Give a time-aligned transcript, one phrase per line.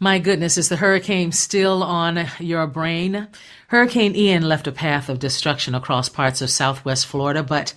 [0.00, 3.28] My goodness, is the hurricane still on your brain?
[3.68, 7.74] Hurricane Ian left a path of destruction across parts of southwest Florida, but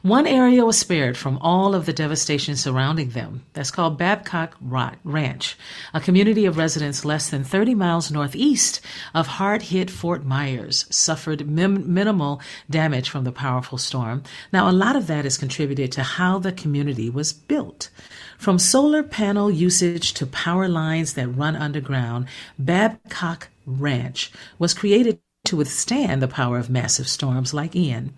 [0.00, 3.44] one area was spared from all of the devastation surrounding them.
[3.52, 5.58] That's called Babcock Ranch,
[5.92, 8.80] a community of residents less than 30 miles northeast
[9.12, 14.22] of hard hit Fort Myers, suffered mim- minimal damage from the powerful storm.
[14.54, 17.90] Now, a lot of that is contributed to how the community was built.
[18.38, 25.56] From solar panel usage to power lines that run underground, Babcock Ranch was created to
[25.56, 28.14] withstand the power of massive storms like Ian.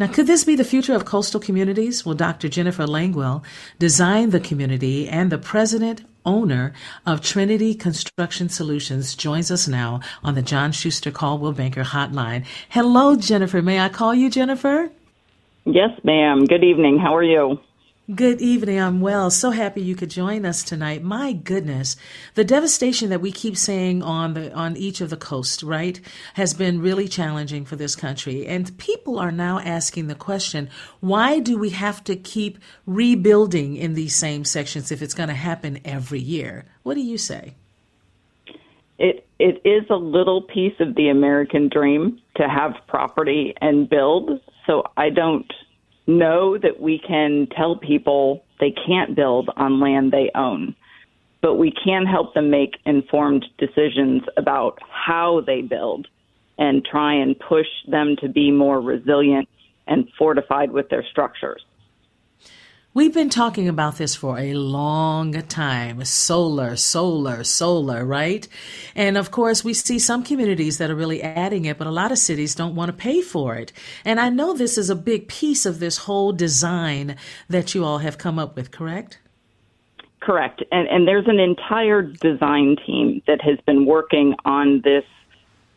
[0.00, 2.04] Now, could this be the future of coastal communities?
[2.04, 2.48] Well, Dr.
[2.48, 3.44] Jennifer Languell
[3.78, 6.72] designed the community and the president owner
[7.06, 12.44] of Trinity Construction Solutions joins us now on the John Schuster Coldwell Banker Hotline.
[12.68, 13.62] Hello, Jennifer.
[13.62, 14.90] May I call you Jennifer?
[15.64, 16.46] Yes, ma'am.
[16.46, 16.98] Good evening.
[16.98, 17.60] How are you?
[18.10, 18.80] Good evening.
[18.80, 19.30] I'm well.
[19.30, 21.04] So happy you could join us tonight.
[21.04, 21.94] My goodness,
[22.34, 26.00] the devastation that we keep saying on the on each of the coasts, right,
[26.34, 28.44] has been really challenging for this country.
[28.44, 30.68] And people are now asking the question,
[30.98, 35.34] why do we have to keep rebuilding in these same sections if it's going to
[35.36, 36.64] happen every year?
[36.82, 37.54] What do you say?
[38.98, 44.40] It it is a little piece of the American dream to have property and build.
[44.66, 45.46] So I don't
[46.06, 50.74] know that we can tell people they can't build on land they own,
[51.40, 56.08] but we can help them make informed decisions about how they build
[56.58, 59.48] and try and push them to be more resilient
[59.86, 61.64] and fortified with their structures.
[62.94, 66.04] We've been talking about this for a long time.
[66.04, 68.46] Solar, solar, solar, right?
[68.94, 72.12] And of course, we see some communities that are really adding it, but a lot
[72.12, 73.72] of cities don't want to pay for it.
[74.04, 77.16] And I know this is a big piece of this whole design
[77.48, 79.20] that you all have come up with, correct?
[80.20, 80.62] Correct.
[80.70, 85.04] And, and there's an entire design team that has been working on this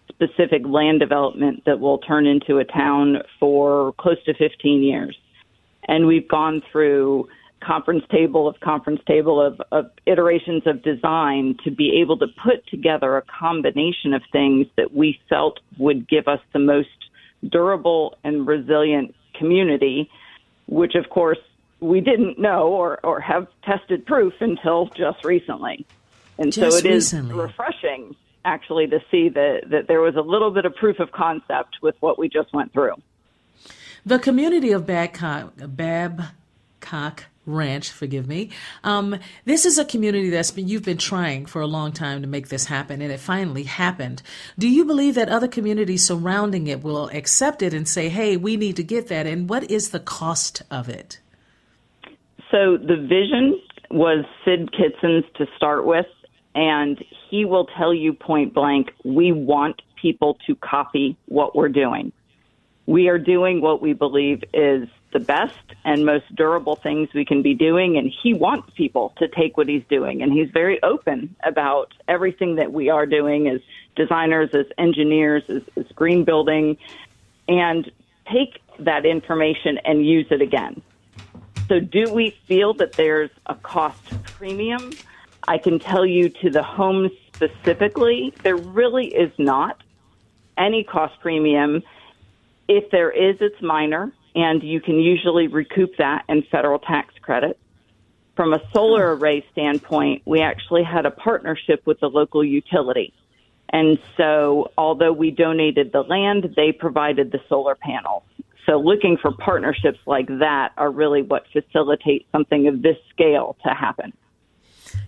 [0.09, 5.17] specific land development that will turn into a town for close to 15 years
[5.85, 7.27] and we've gone through
[7.63, 12.65] conference table of conference table of, of iterations of design to be able to put
[12.67, 16.89] together a combination of things that we felt would give us the most
[17.49, 20.09] durable and resilient community,
[20.67, 21.39] which of course
[21.79, 25.85] we didn't know or, or have tested proof until just recently.
[26.37, 27.31] And just so it recently.
[27.31, 31.11] is refreshing actually to see that, that there was a little bit of proof of
[31.11, 32.93] concept with what we just went through.
[34.07, 38.51] The community of Babcock, Babcock Ranch, forgive me.
[38.83, 42.27] Um, this is a community that's been you've been trying for a long time to
[42.27, 44.21] make this happen, and it finally happened.
[44.59, 48.57] Do you believe that other communities surrounding it will accept it and say, "Hey, we
[48.57, 49.25] need to get that"?
[49.25, 51.19] And what is the cost of it?
[52.51, 56.05] So the vision was Syd Kitson's to start with,
[56.53, 62.11] and he will tell you point blank, "We want people to copy what we're doing."
[62.85, 67.41] We are doing what we believe is the best and most durable things we can
[67.41, 67.97] be doing.
[67.97, 70.21] And he wants people to take what he's doing.
[70.21, 73.61] And he's very open about everything that we are doing as
[73.95, 76.77] designers, as engineers, as, as green building,
[77.47, 77.89] and
[78.31, 80.81] take that information and use it again.
[81.67, 84.91] So, do we feel that there's a cost premium?
[85.47, 89.81] I can tell you to the homes specifically, there really is not
[90.57, 91.81] any cost premium
[92.67, 97.59] if there is, it's minor, and you can usually recoup that in federal tax credits.
[98.35, 103.13] From a solar array standpoint, we actually had a partnership with the local utility.
[103.69, 108.23] And so, although we donated the land, they provided the solar panels.
[108.65, 113.69] So looking for partnerships like that are really what facilitate something of this scale to
[113.73, 114.11] happen.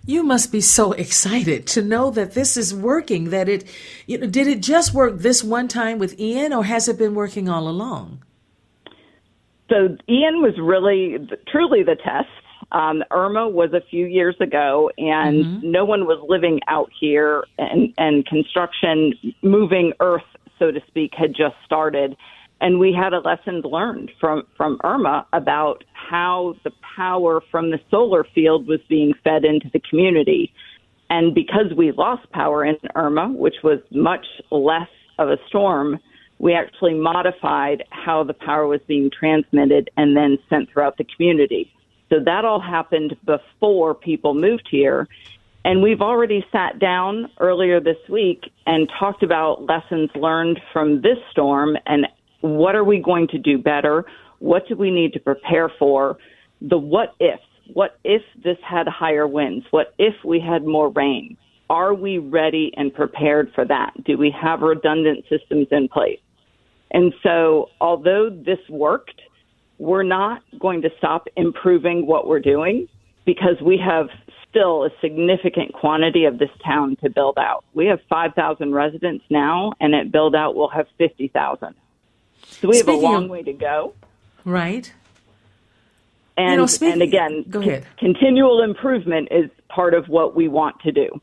[0.08, 3.28] You must be so excited to know that this is working.
[3.28, 3.64] That it,
[4.06, 7.14] you know, did it just work this one time with Ian, or has it been
[7.14, 8.22] working all along?
[9.68, 12.30] So Ian was really, truly the test.
[12.72, 15.70] Um, Irma was a few years ago, and mm-hmm.
[15.70, 19.12] no one was living out here, and, and construction,
[19.42, 20.24] moving earth,
[20.58, 22.16] so to speak, had just started.
[22.60, 27.78] And we had a lesson learned from, from Irma about how the power from the
[27.90, 30.52] solar field was being fed into the community.
[31.10, 34.88] And because we lost power in Irma, which was much less
[35.18, 35.98] of a storm,
[36.38, 41.72] we actually modified how the power was being transmitted and then sent throughout the community.
[42.10, 45.08] So that all happened before people moved here.
[45.64, 51.18] And we've already sat down earlier this week and talked about lessons learned from this
[51.30, 52.06] storm and
[52.40, 54.04] what are we going to do better?
[54.38, 56.18] What do we need to prepare for?
[56.60, 57.42] The what ifs.
[57.72, 59.66] What if this had higher winds?
[59.70, 61.36] What if we had more rain?
[61.68, 63.92] Are we ready and prepared for that?
[64.04, 66.20] Do we have redundant systems in place?
[66.90, 69.20] And so, although this worked,
[69.78, 72.88] we're not going to stop improving what we're doing
[73.26, 74.06] because we have
[74.48, 77.64] still a significant quantity of this town to build out.
[77.74, 81.74] We have 5,000 residents now, and at build out, we'll have 50,000.
[82.42, 83.94] So we Speaking have a long of, way to go.
[84.44, 84.92] Right.
[86.36, 87.86] And, you know, speaking, and again, go ahead.
[87.98, 91.20] continual improvement is part of what we want to do.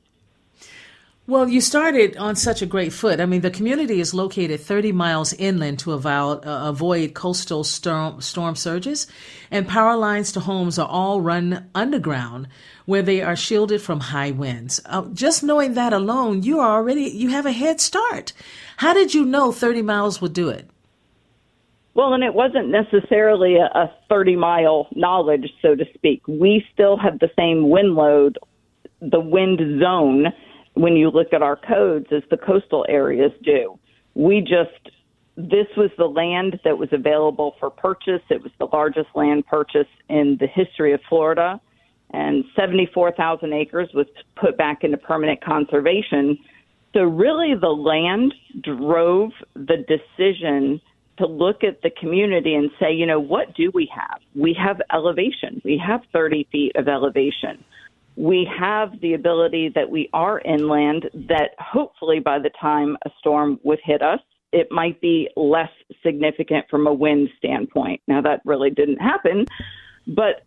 [1.27, 3.19] Well, you started on such a great foot.
[3.19, 8.21] I mean, the community is located 30 miles inland to avoid, uh, avoid coastal storm,
[8.21, 9.07] storm surges,
[9.50, 12.47] and power lines to homes are all run underground
[12.85, 14.79] where they are shielded from high winds.
[14.85, 18.31] Uh, just knowing that alone, you are already, you have a head start.
[18.77, 20.69] How did you know 30 miles would do it?
[21.95, 26.21] Well, and it wasn't necessarily a, a 30 mile knowledge, so to speak.
[26.27, 28.38] We still have the same wind load,
[29.00, 30.25] the wind zone
[30.74, 33.80] when you look at our codes as the coastal areas do.
[34.13, 34.94] We just,
[35.38, 38.21] this was the land that was available for purchase.
[38.30, 41.62] It was the largest land purchase in the history of Florida.
[42.12, 44.06] And 74,000 acres was
[44.36, 46.38] put back into permanent conservation.
[46.94, 50.81] So, really, the land drove the decision
[51.17, 54.19] to look at the community and say, you know, what do we have?
[54.35, 55.62] We have elevation.
[55.63, 57.63] We have 30 feet of elevation
[58.15, 63.59] we have the ability that we are inland that hopefully by the time a storm
[63.63, 64.19] would hit us,
[64.51, 65.71] it might be less
[66.01, 68.01] significant from a wind standpoint.
[68.07, 69.45] Now, that really didn't happen,
[70.07, 70.44] but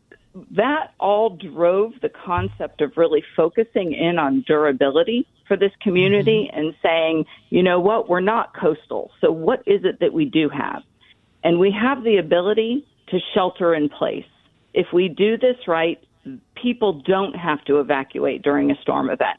[0.52, 6.58] that all drove the concept of really focusing in on durability for this community mm-hmm.
[6.58, 9.10] and saying, you know what, we're not coastal.
[9.20, 10.82] So, what is it that we do have?
[11.42, 14.26] And we have the ability to shelter in place.
[14.74, 15.98] If we do this right,
[16.60, 19.38] people don't have to evacuate during a storm event.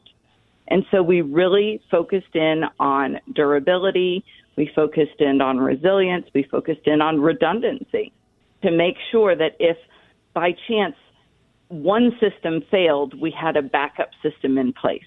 [0.68, 4.24] And so we really focused in on durability,
[4.56, 8.12] we focused in on resilience, we focused in on redundancy
[8.62, 9.76] to make sure that if
[10.34, 10.96] by chance
[11.68, 15.02] one system failed, we had a backup system in place.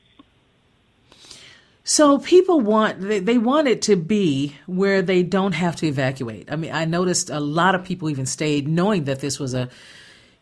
[1.84, 6.50] So people want they, they want it to be where they don't have to evacuate.
[6.52, 9.70] I mean, I noticed a lot of people even stayed knowing that this was a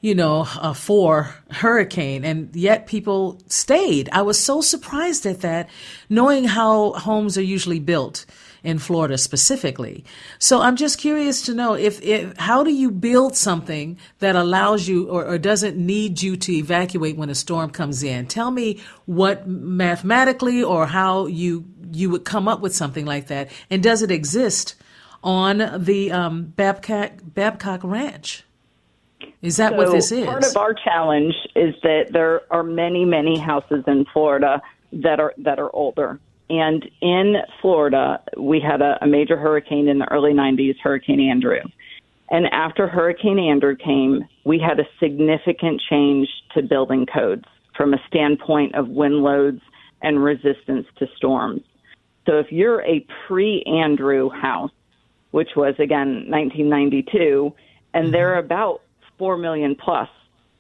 [0.01, 4.09] you know, uh, for hurricane, and yet people stayed.
[4.11, 5.69] I was so surprised at that,
[6.09, 8.26] knowing how homes are usually built
[8.64, 10.04] in Florida specifically.
[10.40, 14.87] So I'm just curious to know if, if how do you build something that allows
[14.87, 18.28] you or, or doesn't need you to evacuate when a storm comes in?
[18.28, 23.52] Tell me what mathematically or how you you would come up with something like that,
[23.69, 24.76] and does it exist
[25.23, 28.45] on the um, Babcock Babcock Ranch?
[29.42, 30.26] Is that so what this is?
[30.26, 34.62] Part of our challenge is that there are many, many houses in Florida
[34.94, 36.19] that are that are older.
[36.50, 41.62] And in Florida, we had a, a major hurricane in the early 90s, Hurricane Andrew.
[42.30, 47.45] And after Hurricane Andrew came, we had a significant change to building codes
[47.76, 49.62] from a standpoint of wind loads
[50.02, 51.62] and resistance to storms.
[52.26, 54.71] So if you're a pre Andrew house,
[55.31, 57.54] which was again 1992,
[57.94, 58.12] and mm-hmm.
[58.12, 58.81] there are about
[59.21, 60.09] 4 million plus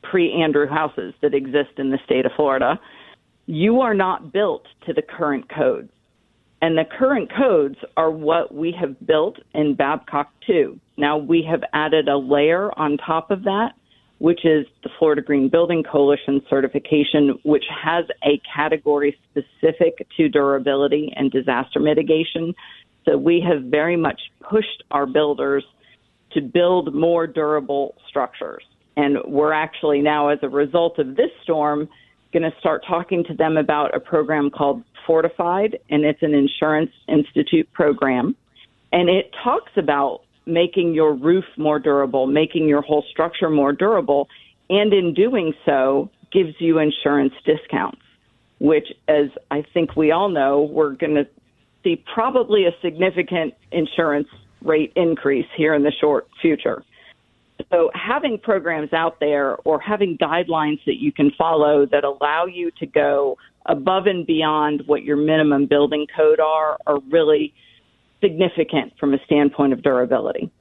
[0.03, 2.79] pre Andrew houses that exist in the state of Florida,
[3.47, 5.89] you are not built to the current codes.
[6.61, 10.79] And the current codes are what we have built in Babcock 2.
[10.95, 13.71] Now we have added a layer on top of that,
[14.19, 21.11] which is the Florida Green Building Coalition certification, which has a category specific to durability
[21.15, 22.53] and disaster mitigation.
[23.05, 25.63] So we have very much pushed our builders
[26.33, 28.63] to build more durable structures.
[28.97, 31.87] And we're actually now, as a result of this storm,
[32.33, 36.91] going to start talking to them about a program called Fortified, and it's an Insurance
[37.07, 38.35] Institute program.
[38.91, 44.27] And it talks about making your roof more durable, making your whole structure more durable,
[44.69, 48.01] and in doing so, gives you insurance discounts,
[48.59, 51.27] which, as I think we all know, we're going to
[51.83, 54.27] see probably a significant insurance
[54.61, 56.83] rate increase here in the short future.
[57.71, 62.71] So, having programs out there or having guidelines that you can follow that allow you
[62.79, 67.53] to go above and beyond what your minimum building code are are really
[68.21, 70.51] significant from a standpoint of durability.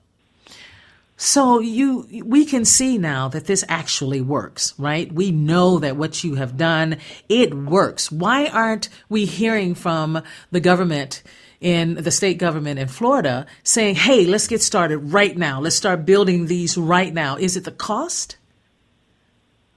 [1.16, 5.12] So you, we can see now that this actually works, right?
[5.12, 6.96] We know that what you have done,
[7.28, 8.10] it works.
[8.10, 11.22] Why aren't we hearing from the government
[11.60, 15.60] in the state government in Florida saying, hey, let's get started right now.
[15.60, 17.36] Let's start building these right now.
[17.36, 18.36] Is it the cost?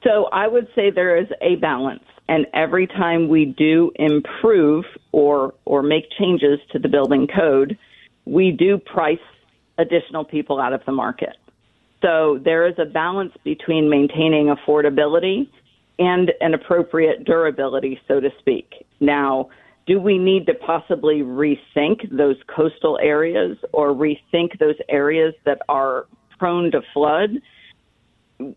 [0.04, 2.04] So I would say there is a balance.
[2.28, 7.78] And every time we do improve or, or make changes to the building code,
[8.26, 9.20] we do price
[9.78, 11.36] additional people out of the market.
[12.02, 15.50] So there is a balance between maintaining affordability
[16.00, 18.86] and an appropriate durability, so to speak.
[19.00, 19.50] Now,
[19.86, 26.06] do we need to possibly rethink those coastal areas or rethink those areas that are
[26.40, 27.42] prone to flood?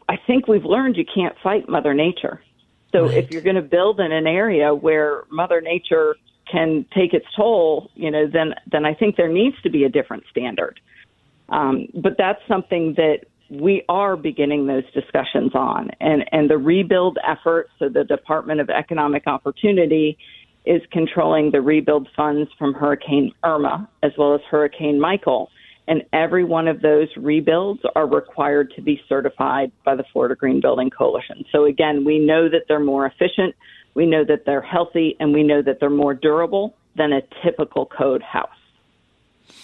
[0.08, 2.42] I think we've learned you can't fight Mother Nature.
[2.92, 3.18] So right.
[3.18, 6.16] if you're going to build in an area where Mother Nature
[6.50, 9.88] can take its toll, you know, then then I think there needs to be a
[9.88, 10.80] different standard.
[11.48, 17.18] Um, but that's something that we are beginning those discussions on, and and the rebuild
[17.26, 17.68] effort.
[17.78, 20.18] So the Department of Economic Opportunity
[20.66, 25.50] is controlling the rebuild funds from Hurricane Irma as well as Hurricane Michael.
[25.88, 30.60] And every one of those rebuilds are required to be certified by the Florida Green
[30.60, 31.44] Building Coalition.
[31.52, 33.54] So again, we know that they're more efficient,
[33.94, 37.86] we know that they're healthy, and we know that they're more durable than a typical
[37.86, 38.48] code house.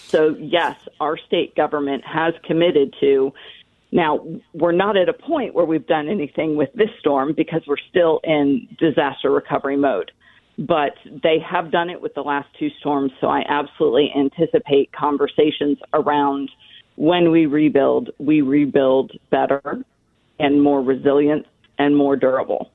[0.07, 3.33] So yes, our state government has committed to
[3.91, 7.77] now, we're not at a point where we've done anything with this storm because we're
[7.91, 10.11] still in disaster recovery mode
[10.57, 13.11] but they have done it with the last two storms.
[13.19, 16.49] So I absolutely anticipate conversations around
[16.95, 19.83] when we rebuild, we rebuild better
[20.39, 21.45] and more resilient
[21.79, 22.71] and more durable.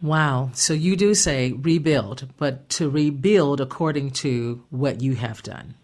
[0.00, 0.50] Wow.
[0.52, 5.74] So you do say rebuild, but to rebuild according to what you have done.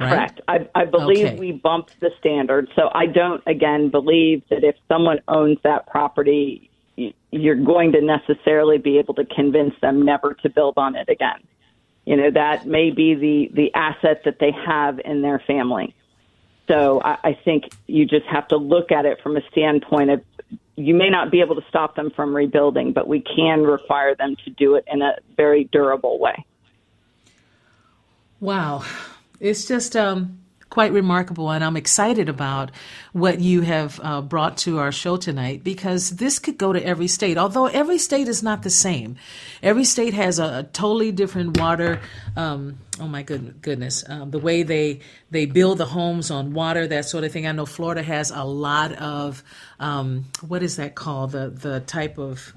[0.00, 0.10] Right?
[0.10, 0.40] Correct.
[0.48, 1.38] I, I believe okay.
[1.38, 2.68] we bumped the standard.
[2.74, 8.78] So I don't, again, believe that if someone owns that property, you're going to necessarily
[8.78, 11.42] be able to convince them never to build on it again.
[12.04, 15.94] You know, that may be the, the asset that they have in their family.
[16.68, 20.22] So I, I think you just have to look at it from a standpoint of
[20.76, 24.36] you may not be able to stop them from rebuilding, but we can require them
[24.44, 26.44] to do it in a very durable way.
[28.40, 28.84] Wow.
[29.40, 30.43] It's just um
[30.74, 32.72] quite remarkable, and I'm excited about
[33.12, 37.06] what you have uh, brought to our show tonight because this could go to every
[37.06, 37.38] state.
[37.38, 39.14] Although every state is not the same,
[39.62, 42.00] every state has a, a totally different water.
[42.34, 44.98] Um, oh my good, goodness, um, the way they
[45.30, 47.46] they build the homes on water, that sort of thing.
[47.46, 49.44] I know Florida has a lot of
[49.78, 51.30] um, what is that called?
[51.30, 52.52] The the type of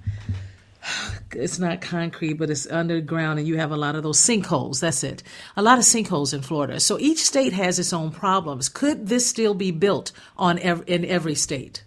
[1.34, 4.80] it's not concrete, but it's underground, and you have a lot of those sinkholes.
[4.80, 5.24] That's it.
[5.56, 6.80] A lot of sinkholes in Florida.
[6.80, 8.70] So each state has its own problems.
[8.70, 11.84] Could this still be built on ev- in every state?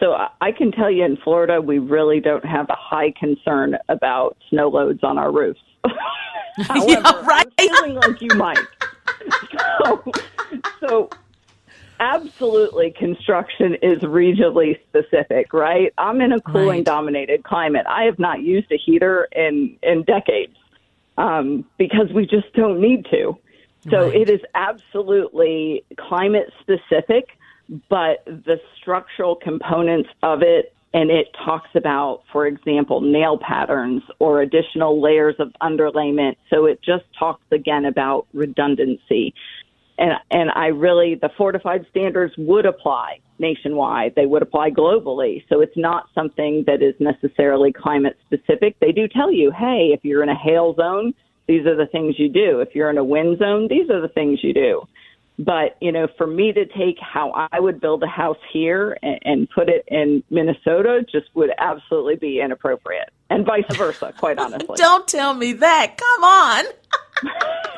[0.00, 4.36] So I can tell you in Florida, we really don't have a high concern about
[4.50, 5.60] snow loads on our roofs.
[6.56, 7.46] However, yeah, right.
[7.58, 8.58] I'm feeling like you might.
[9.84, 10.12] So,
[10.80, 11.10] so
[12.00, 15.92] absolutely construction is regionally specific, right?
[15.98, 16.84] I'm in a cooling right.
[16.84, 17.86] dominated climate.
[17.88, 20.56] I have not used a heater in in decades
[21.16, 23.36] um, because we just don't need to.
[23.90, 24.14] So right.
[24.14, 27.28] it is absolutely climate specific,
[27.88, 34.40] but the structural components of it and it talks about, for example, nail patterns or
[34.40, 36.36] additional layers of underlayment.
[36.50, 39.34] So it just talks again about redundancy
[39.98, 44.14] and and I really the fortified standards would apply nationwide.
[44.14, 45.44] They would apply globally.
[45.48, 48.76] So it's not something that is necessarily climate specific.
[48.80, 51.14] They do tell you, hey, if you're in a hail zone,
[51.46, 52.60] these are the things you do.
[52.60, 54.86] If you're in a wind zone, these are the things you do.
[55.38, 59.18] But you know, for me to take how I would build a house here and,
[59.24, 64.14] and put it in Minnesota just would absolutely be inappropriate, and vice versa.
[64.16, 65.96] Quite honestly, don't tell me that.
[65.98, 66.64] Come on.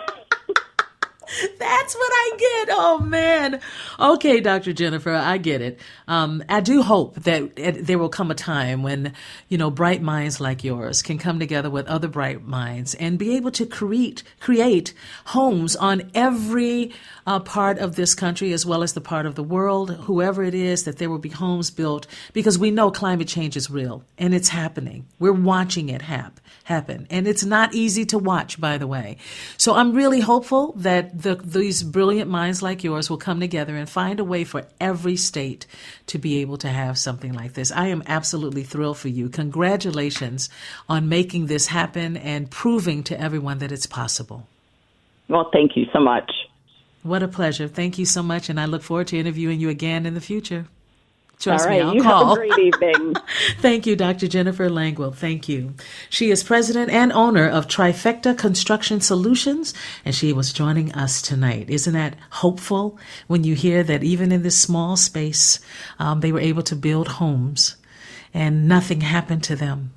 [1.58, 2.68] That's what I get.
[2.70, 3.60] Oh man.
[3.98, 4.72] Okay, Dr.
[4.72, 5.80] Jennifer, I get it.
[6.08, 9.12] Um, I do hope that it, there will come a time when,
[9.48, 13.36] you know, bright minds like yours can come together with other bright minds and be
[13.36, 14.94] able to create, create
[15.26, 16.92] homes on every
[17.26, 20.54] uh, part of this country as well as the part of the world, whoever it
[20.54, 24.34] is, that there will be homes built because we know climate change is real and
[24.34, 25.06] it's happening.
[25.18, 27.06] We're watching it happen happen.
[27.10, 29.18] And it's not easy to watch, by the way.
[29.56, 33.90] So I'm really hopeful that the, these brilliant minds like yours will come together and
[33.90, 35.66] find a way for every state
[36.06, 37.72] to be able to have something like this.
[37.72, 39.28] I am absolutely thrilled for you.
[39.28, 40.48] Congratulations
[40.88, 44.46] on making this happen and proving to everyone that it's possible.
[45.28, 46.30] Well, thank you so much.
[47.02, 47.66] What a pleasure.
[47.66, 48.48] Thank you so much.
[48.48, 50.66] And I look forward to interviewing you again in the future.
[51.38, 52.34] Trust All right, me, I'll you call.
[52.34, 53.14] have a great evening.
[53.58, 54.26] Thank you, Dr.
[54.26, 55.14] Jennifer Languell.
[55.14, 55.74] Thank you.
[56.08, 59.74] She is president and owner of Trifecta Construction Solutions,
[60.04, 61.68] and she was joining us tonight.
[61.68, 65.60] Isn't that hopeful when you hear that even in this small space,
[65.98, 67.76] um, they were able to build homes
[68.32, 69.92] and nothing happened to them?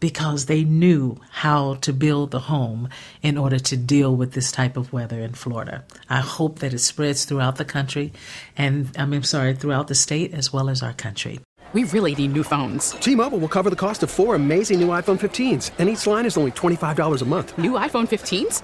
[0.00, 2.88] Because they knew how to build the home
[3.22, 5.84] in order to deal with this type of weather in Florida.
[6.08, 8.12] I hope that it spreads throughout the country
[8.56, 11.40] and I'm sorry, throughout the state as well as our country.
[11.74, 12.92] We really need new phones.
[12.92, 16.36] T-Mobile will cover the cost of four amazing new iPhone 15s, and each line is
[16.36, 17.58] only $25 a month.
[17.58, 18.62] New iPhone 15s?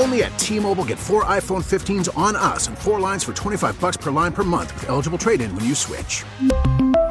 [0.00, 3.98] Only at T-Mobile get four iPhone 15s on us and four lines for 25 bucks
[3.98, 6.24] per line per month with eligible trade-in when you switch.